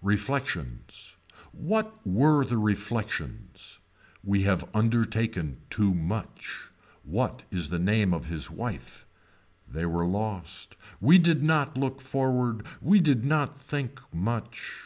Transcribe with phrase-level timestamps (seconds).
[0.00, 1.14] Reflections.
[1.52, 3.80] What were the reflections.
[4.22, 6.62] Have we undertaken too much.
[7.02, 9.04] What is the name of his wife.
[9.68, 10.76] They were lost.
[11.02, 12.66] We did not look forward.
[12.80, 14.80] We did not think much.